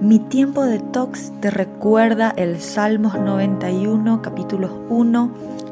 [0.00, 5.30] Mi tiempo de tox te recuerda el Salmos 91, capítulos 1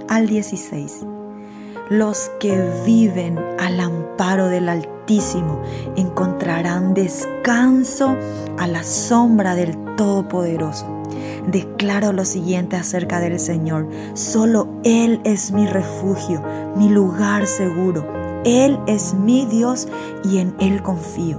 [0.08, 1.06] al 16.
[1.90, 5.62] Los que viven al amparo del Altísimo
[5.94, 8.16] encontrarán descanso
[8.58, 11.04] a la sombra del Todopoderoso.
[11.46, 13.88] Declaro lo siguiente acerca del Señor.
[14.14, 16.42] Solo Él es mi refugio,
[16.74, 18.04] mi lugar seguro.
[18.44, 19.86] Él es mi Dios
[20.24, 21.38] y en Él confío.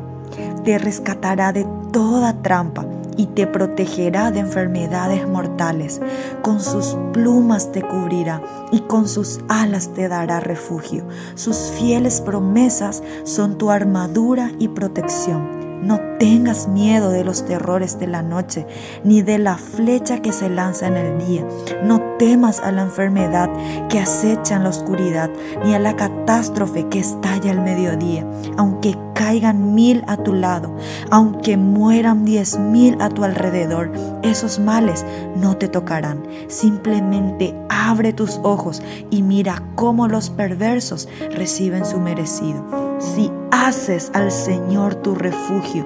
[0.63, 1.65] Te rescatará de
[1.97, 2.85] toda trampa
[3.17, 5.99] y te protegerá de enfermedades mortales.
[6.43, 8.39] Con sus plumas te cubrirá
[8.71, 11.05] y con sus alas te dará refugio.
[11.33, 15.56] Sus fieles promesas son tu armadura y protección.
[15.81, 18.65] No tengas miedo de los terrores de la noche,
[19.03, 21.45] ni de la flecha que se lanza en el día.
[21.83, 23.49] No temas a la enfermedad
[23.89, 25.29] que acecha en la oscuridad,
[25.63, 28.25] ni a la catástrofe que estalla al mediodía.
[28.57, 30.75] Aunque caigan mil a tu lado,
[31.09, 33.91] aunque mueran diez mil a tu alrededor,
[34.23, 36.23] esos males no te tocarán.
[36.47, 42.63] Simplemente abre tus ojos y mira cómo los perversos reciben su merecido.
[42.99, 45.85] Si haces al Señor tu refugio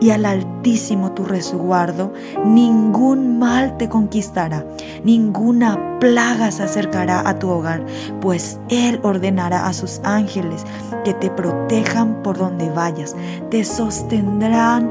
[0.00, 2.12] y al Altísimo tu resguardo,
[2.44, 4.64] ningún mal te conquistará,
[5.02, 7.84] ninguna plaga se acercará a tu hogar,
[8.20, 10.64] pues Él ordenará a sus ángeles
[11.04, 13.16] que te protejan por donde vayas,
[13.50, 14.90] te sostendrán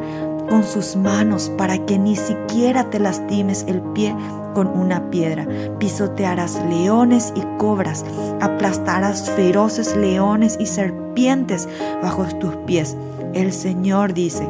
[0.49, 4.15] con sus manos para que ni siquiera te lastimes el pie
[4.53, 5.47] con una piedra.
[5.79, 8.05] Pisotearás leones y cobras,
[8.41, 11.67] aplastarás feroces leones y serpientes
[12.01, 12.97] bajo tus pies.
[13.33, 14.47] El Señor dice,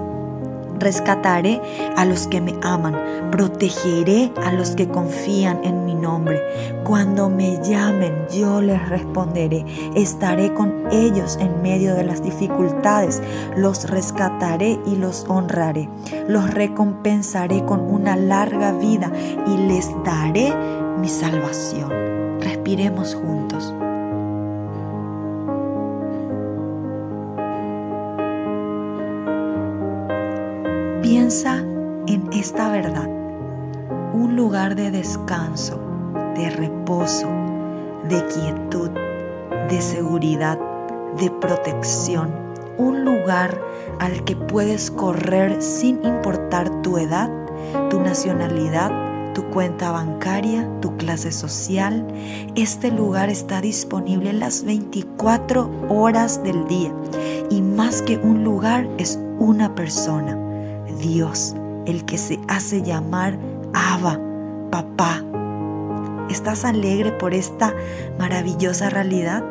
[0.79, 1.61] Rescataré
[1.95, 2.95] a los que me aman,
[3.31, 6.41] protegeré a los que confían en mi nombre.
[6.83, 9.65] Cuando me llamen, yo les responderé.
[9.95, 13.21] Estaré con ellos en medio de las dificultades.
[13.55, 15.89] Los rescataré y los honraré.
[16.27, 19.11] Los recompensaré con una larga vida
[19.47, 20.53] y les daré
[20.99, 22.39] mi salvación.
[22.39, 23.73] Respiremos juntos.
[31.07, 31.59] Piensa
[32.07, 33.07] en esta verdad,
[34.13, 35.79] un lugar de descanso,
[36.35, 37.29] de reposo,
[38.09, 38.89] de quietud,
[39.69, 40.59] de seguridad,
[41.17, 42.29] de protección,
[42.77, 43.57] un lugar
[43.99, 47.31] al que puedes correr sin importar tu edad,
[47.89, 48.91] tu nacionalidad,
[49.33, 52.05] tu cuenta bancaria, tu clase social.
[52.55, 56.91] Este lugar está disponible las 24 horas del día
[57.49, 60.37] y más que un lugar es una persona
[60.97, 63.37] Dios, el que se hace llamar
[63.73, 64.19] Abba,
[64.71, 65.23] papá.
[66.29, 67.73] ¿Estás alegre por esta
[68.19, 69.43] maravillosa realidad?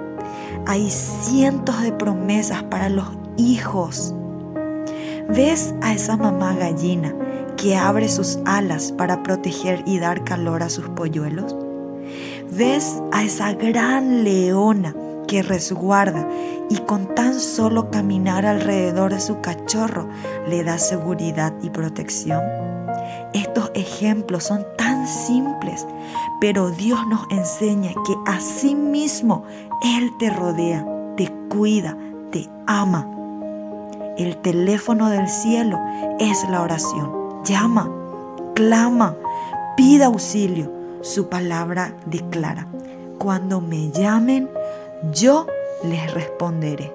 [0.66, 3.06] Hay cientos de promesas para los
[3.36, 4.14] hijos.
[5.28, 7.14] ¿Ves a esa mamá gallina
[7.56, 11.56] que abre sus alas para proteger y dar calor a sus polluelos?
[12.50, 14.94] ¿Ves a esa gran leona
[15.26, 16.26] que resguarda
[16.68, 20.08] y con tan solo caminar alrededor de su cachorro
[20.48, 22.42] le da seguridad y protección.
[23.32, 25.86] Estos ejemplos son tan simples,
[26.40, 29.44] pero Dios nos enseña que así mismo
[29.82, 31.96] Él te rodea, te cuida,
[32.30, 33.06] te ama.
[34.16, 35.78] El teléfono del cielo
[36.18, 37.42] es la oración.
[37.44, 37.90] Llama,
[38.54, 39.14] clama,
[39.76, 40.72] pida auxilio.
[41.02, 42.66] Su palabra declara,
[43.18, 44.48] cuando me llamen,
[45.02, 45.46] yo
[45.84, 46.92] les responderé.